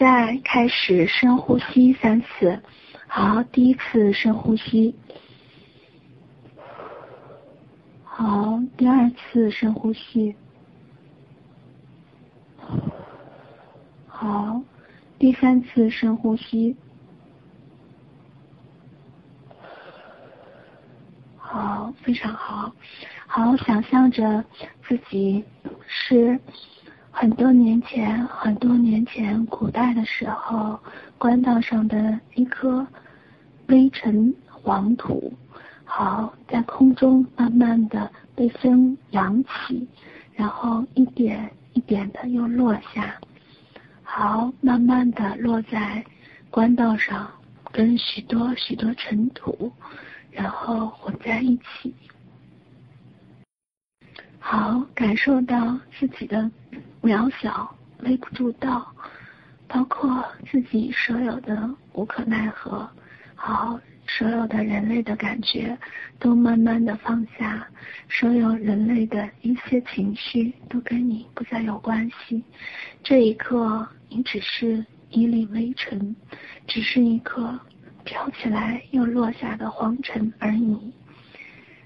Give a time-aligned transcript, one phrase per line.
[0.00, 2.58] 在开始深呼吸三次。
[3.06, 4.94] 好，第一次深呼吸。
[8.02, 10.34] 好，第二次深呼吸。
[14.08, 14.62] 好，
[15.18, 16.74] 第三次深呼吸。
[21.36, 22.72] 好，非常好。
[23.26, 24.42] 好，想象着
[24.88, 25.44] 自己
[25.86, 26.40] 是
[27.20, 30.80] 很多年前、很多年前古代的时候，
[31.18, 32.86] 官道上的一颗
[33.66, 35.30] 微尘黄土。
[35.84, 39.86] 好，在空中慢慢的被风扬起，
[40.32, 43.14] 然后一点一点的又落下。
[44.02, 46.02] 好，慢慢的落在
[46.48, 47.30] 官道上，
[47.70, 49.70] 跟许多许多尘土，
[50.30, 51.94] 然后混在一起。
[54.38, 56.50] 好，感受到自己的
[57.02, 58.94] 渺小、微不足道，
[59.68, 62.88] 包括自己所有的无可奈何。
[63.34, 63.78] 好。
[64.18, 65.78] 所有的人类的感觉
[66.18, 67.64] 都慢慢的放下，
[68.08, 72.42] 所有人类的一些情绪都跟你不再有关系。
[73.04, 76.16] 这一刻，你只是一粒微尘，
[76.66, 77.56] 只是一颗
[78.02, 80.92] 飘起来又落下的黄尘而已。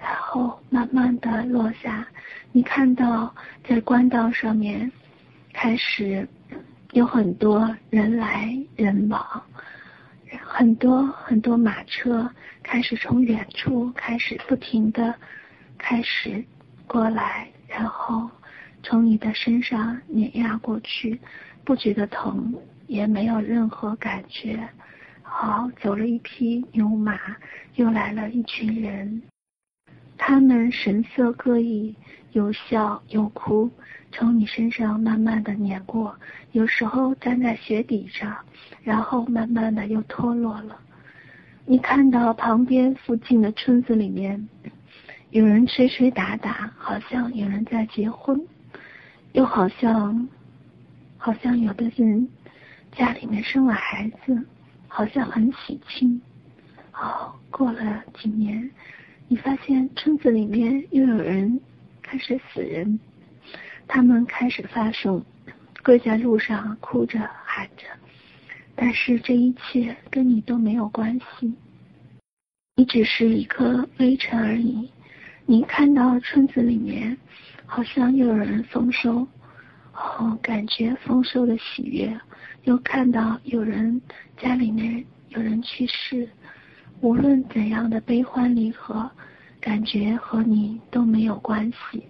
[0.00, 2.06] 然后慢慢的落下，
[2.52, 4.90] 你看到在官道上面
[5.52, 6.26] 开始
[6.92, 9.42] 有很多人来人往。
[10.42, 12.30] 很多很多马车
[12.62, 15.14] 开始从远处开始不停地
[15.78, 16.44] 开始
[16.86, 18.30] 过来，然后
[18.82, 21.18] 从你的身上碾压过去，
[21.64, 22.54] 不觉得疼，
[22.86, 24.68] 也没有任何感觉。
[25.22, 27.18] 好，走了一匹牛马，
[27.76, 29.22] 又来了一群人，
[30.18, 31.94] 他们神色各异，
[32.32, 33.70] 有笑有哭。
[34.10, 36.14] 从你身上慢慢的碾过，
[36.52, 38.36] 有时候站在雪底上，
[38.82, 40.78] 然后慢慢的又脱落了。
[41.66, 44.48] 你看到旁边附近的村子里面，
[45.30, 48.40] 有人捶捶打打，好像有人在结婚，
[49.32, 50.26] 又好像，
[51.18, 52.26] 好像有的人
[52.92, 54.42] 家里面生了孩子，
[54.88, 56.18] 好像很喜庆。
[56.90, 58.70] 好，过了几年，
[59.30, 61.60] 你发现村子里面又有人
[62.02, 62.98] 开始死人。
[63.86, 65.22] 他们开始发生，
[65.84, 67.84] 跪在路上哭着喊着，
[68.74, 71.54] 但是这一切跟你都没有关系，
[72.76, 74.90] 你只是一颗微尘而已。
[75.44, 77.16] 你看到村子里面
[77.64, 79.26] 好像又有人丰收，
[79.92, 82.10] 哦，感觉丰收的喜悦；
[82.64, 84.00] 又看到有人
[84.36, 86.28] 家里面有人去世，
[87.00, 89.08] 无论怎样的悲欢离合，
[89.60, 92.02] 感觉和你都没有关系。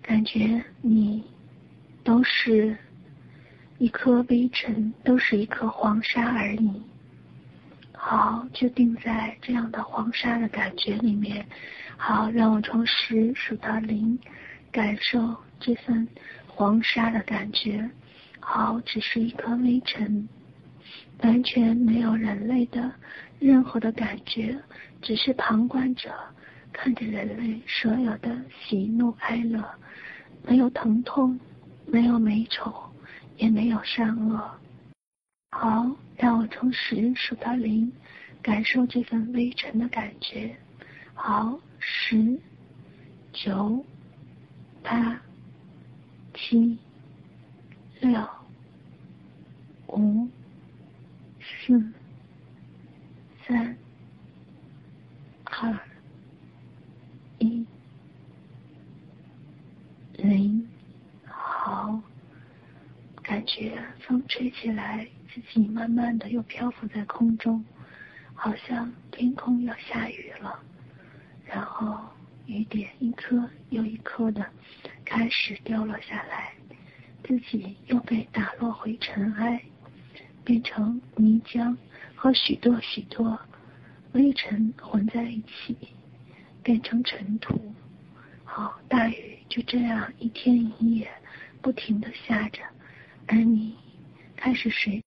[0.00, 1.22] 感觉你
[2.02, 2.76] 都是
[3.78, 6.82] 一颗微尘，都是一颗黄沙而已。
[7.94, 11.46] 好，就定在这样的黄沙的感觉里面。
[11.96, 14.18] 好，让我从十数到零，
[14.72, 16.08] 感受这份
[16.46, 17.88] 黄沙的感觉。
[18.40, 20.28] 好，只是一颗微尘，
[21.22, 22.90] 完全没有人类的
[23.42, 24.56] 任何的感觉，
[25.02, 26.10] 只是旁观者。
[26.72, 29.62] 看着人类所有的喜怒哀乐，
[30.46, 31.38] 没有疼痛，
[31.84, 32.72] 没有美丑，
[33.36, 34.50] 也没有善恶。
[35.50, 37.92] 好，让我从十数到零，
[38.40, 40.56] 感受这份微尘的感觉。
[41.12, 42.40] 好，十、
[43.34, 43.84] 九、
[44.82, 45.20] 八、
[46.32, 46.78] 七、
[48.00, 48.26] 六、
[49.88, 50.26] 五、
[51.38, 51.84] 四、
[53.52, 53.76] 三、
[55.44, 55.78] 二。
[57.38, 57.66] 一。
[60.14, 60.66] 零，
[61.26, 62.00] 好，
[63.22, 67.62] 感觉风吹起来，自己慢慢的又漂浮在空中，
[68.32, 70.58] 好像天空要下雨了，
[71.44, 71.98] 然后
[72.46, 74.46] 雨点一颗又一颗的
[75.04, 76.54] 开始掉落下来，
[77.22, 79.62] 自己又被打落回尘埃，
[80.44, 81.76] 变成泥浆
[82.14, 83.38] 和许多许多
[84.12, 85.76] 微尘混在一起。
[86.64, 87.60] 变成尘土，
[88.44, 91.10] 好，大雨就这样一天一夜
[91.60, 92.62] 不停地下着，
[93.26, 93.74] 而你
[94.36, 95.02] 开始随，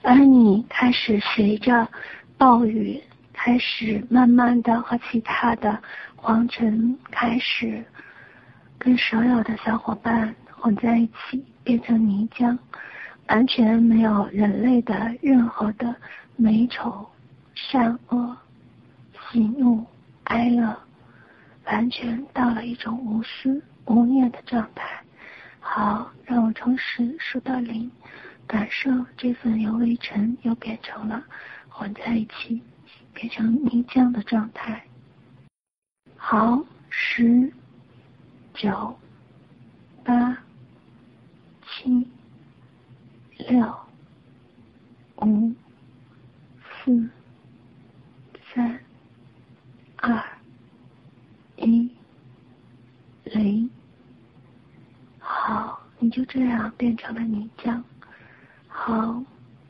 [0.00, 1.86] 而你开始随着
[2.38, 2.98] 暴雨
[3.34, 5.78] 开始慢慢的和其他的
[6.16, 7.84] 黄尘开始
[8.78, 12.56] 跟所有的小伙伴混在一起，变成泥浆，
[13.28, 15.94] 完全没有人类的任何的
[16.36, 17.06] 美丑、
[17.54, 18.36] 善恶、
[19.30, 19.84] 喜怒。
[20.24, 20.74] 哀乐，
[21.66, 24.98] 完全到了一种无私无念的状态。
[25.60, 27.90] 好，让我从十数到零，
[28.46, 31.22] 感受这份由微尘又变成了
[31.68, 32.62] 混在一起，
[33.12, 34.82] 变成泥浆的状态。
[36.16, 37.52] 好，十、
[38.54, 38.98] 九、
[40.02, 40.38] 八、
[41.66, 42.08] 七、
[43.54, 43.72] 六、
[45.18, 45.54] 五、
[46.82, 47.08] 四、
[48.52, 48.80] 三、
[49.94, 50.20] 二、
[51.54, 51.88] 一、
[53.22, 53.70] 零。
[55.20, 57.80] 好，你就这样变成了泥浆。
[58.66, 59.22] 好，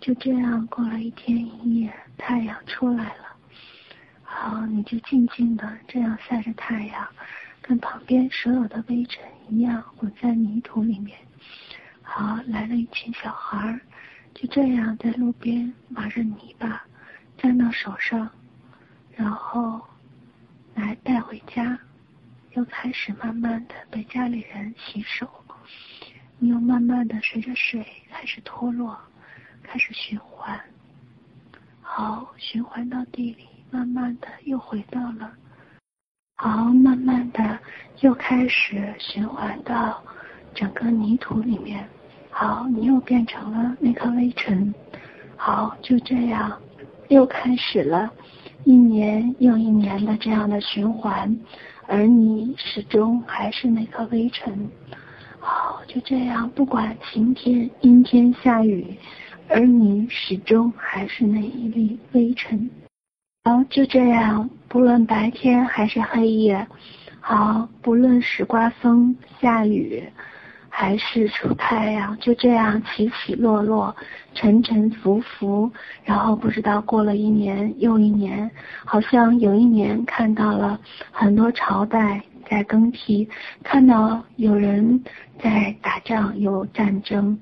[0.00, 3.36] 就这样过了一天一夜，太阳出来了。
[4.24, 7.06] 好，你就静静的这样晒着太阳，
[7.62, 11.16] 跟旁边所有的微尘一样混在泥土里面。
[12.10, 13.78] 好，来了一群小孩，
[14.34, 16.82] 就这样在路边玩着泥巴，
[17.36, 18.28] 沾到手上，
[19.14, 19.86] 然后
[20.74, 21.78] 来带回家，
[22.52, 25.28] 又开始慢慢的被家里人洗手。
[26.38, 28.98] 你又慢慢的随着水开始脱落，
[29.62, 30.58] 开始循环，
[31.82, 35.30] 好，循环到地里，慢慢的又回到了，
[36.36, 37.58] 好，慢慢的
[38.00, 40.02] 又开始循环到
[40.54, 41.88] 整个泥土里面，
[42.40, 44.72] 好，你又变成了那颗微尘，
[45.34, 46.56] 好，就这样，
[47.08, 48.08] 又开始了
[48.62, 51.36] 一年又一年的这样的循环，
[51.88, 54.70] 而你始终还是那颗微尘。
[55.40, 58.86] 好，就这样，不管晴天、阴天、下雨，
[59.48, 62.70] 而你始终还是那一粒微尘。
[63.42, 66.64] 好，就这样，不论白天还是黑夜，
[67.18, 70.04] 好，不论是刮风下雨，
[70.68, 73.94] 还是出太阳，就这样起起落落，
[74.34, 75.70] 沉沉浮浮，
[76.04, 78.50] 然后不知道过了一年又一年，
[78.84, 80.78] 好像有一年看到了
[81.10, 82.22] 很多朝代。
[82.50, 83.28] 在更替，
[83.62, 85.04] 看到有人
[85.38, 87.38] 在打仗，有战争，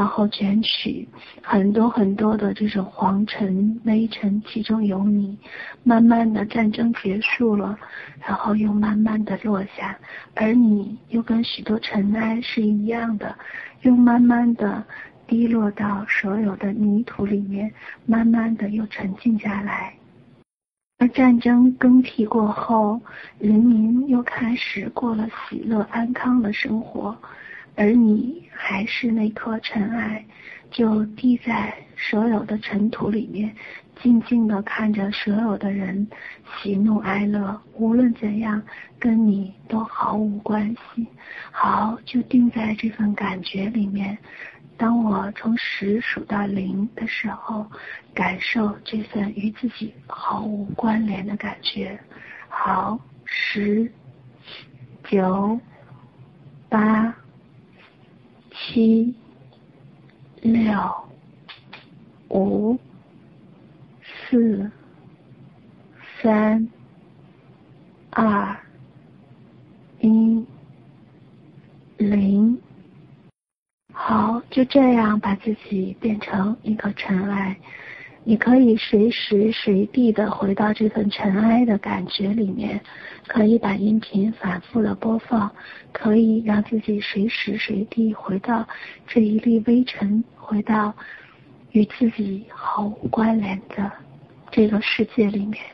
[0.00, 1.06] 然后卷起
[1.42, 5.38] 很多很多的这种黄尘、微尘，其中有你。
[5.82, 7.78] 慢慢的战争结束了，
[8.18, 9.94] 然后又慢慢的落下，
[10.34, 13.36] 而你又跟许多尘埃是一样的，
[13.82, 14.82] 又慢慢的
[15.26, 17.70] 滴落到所有的泥土里面，
[18.06, 19.92] 慢慢的又沉静下来。
[20.96, 22.98] 而战争更替过后，
[23.38, 27.14] 人民又开始过了喜乐安康的生活，
[27.80, 30.22] 而你还是那颗尘埃，
[30.70, 33.56] 就滴在所有的尘土里面，
[34.02, 36.06] 静静地看着所有的人
[36.58, 38.62] 喜怒哀乐，无论怎样，
[38.98, 41.06] 跟你都毫无关系。
[41.50, 44.18] 好，就定在这份感觉里面。
[44.76, 47.66] 当我从十数到零的时候，
[48.12, 51.98] 感受这份与自己毫无关联的感觉。
[52.50, 53.90] 好，十、
[55.04, 55.58] 九、
[56.68, 57.14] 八、
[58.72, 59.12] 七、
[60.42, 60.72] 六、
[62.28, 62.78] 五、
[64.00, 64.70] 四、
[66.22, 66.68] 三、
[68.10, 68.56] 二、
[69.98, 70.46] 一、
[71.98, 72.56] 零。
[73.92, 77.58] 好，就这样把自己变成一个尘埃。
[78.22, 82.80] 你可以随时随地的回到这份尘埃的感觉里面，
[83.26, 85.50] 可以把音频反复的播放，
[85.90, 88.68] 可以让自己随时随地回到
[89.06, 90.94] 这一粒微尘，回到
[91.72, 93.90] 与自己毫无关联的
[94.50, 95.64] 这个世界里面。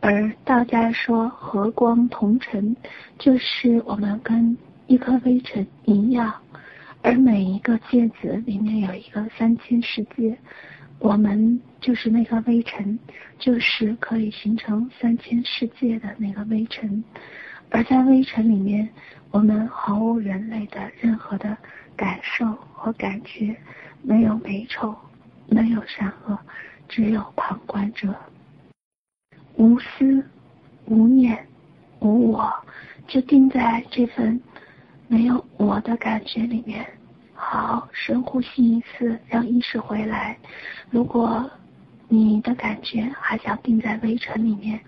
[0.00, 2.76] 而道家说和光同尘，
[3.18, 4.56] 就是我们跟
[4.88, 6.34] 一颗微尘一样。
[7.02, 10.36] 而每一个芥子里面有一个三千世界，
[10.98, 12.98] 我们就是那个微尘，
[13.38, 17.02] 就是可以形成三千世界的那个微尘。
[17.70, 18.88] 而在微尘里面，
[19.30, 21.56] 我们毫无人类的任何的
[21.96, 23.56] 感受和感觉，
[24.02, 24.96] 没有美丑，
[25.48, 26.38] 没有善恶，
[26.88, 28.14] 只有旁观者。
[29.56, 30.24] 无私、
[30.86, 31.46] 无念、
[32.00, 32.52] 无我，
[33.06, 34.40] 就定在这份
[35.08, 36.86] 没有我的感觉里面。
[37.36, 40.36] 好，深呼吸一次，让意识回来。
[40.90, 41.48] 如果
[42.08, 44.80] 你的感觉还想定在微尘里面，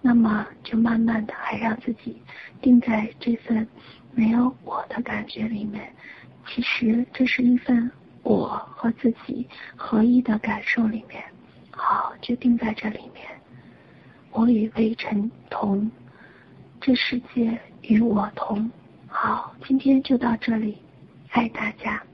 [0.00, 2.20] 那么就慢慢的还让自己
[2.62, 3.68] 定在这份
[4.12, 5.92] 没有我的感觉里面。
[6.48, 7.90] 其实这是一份
[8.22, 11.22] 我和自己合一的感受里面。
[11.70, 13.26] 好，就定在这里面。
[14.32, 15.90] 我与微尘同，
[16.80, 18.70] 这世界与我同。
[19.06, 20.78] 好，今天就到这里。
[21.30, 22.09] 爱大家。